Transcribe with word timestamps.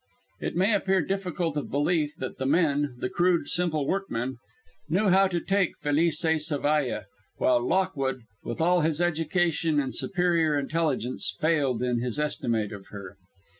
It 0.39 0.55
may 0.55 0.73
appear 0.73 1.03
difficult 1.05 1.55
of 1.57 1.69
belief 1.69 2.15
that 2.17 2.39
the 2.39 2.47
men, 2.47 2.95
the 2.97 3.07
crude, 3.07 3.47
simple 3.49 3.85
workmen, 3.85 4.37
knew 4.89 5.09
how 5.09 5.27
to 5.27 5.39
take 5.39 5.77
Felice 5.77 6.19
Zavalla, 6.21 7.03
while 7.37 7.61
Lockwood, 7.63 8.21
with 8.43 8.59
all 8.61 8.81
his 8.81 8.99
education 8.99 9.79
and 9.79 9.93
superior 9.93 10.57
intelligence, 10.57 11.35
failed 11.39 11.83
in 11.83 11.99
his 11.99 12.17
estimate 12.19 12.71
of 12.73 12.87
her. 12.87 13.15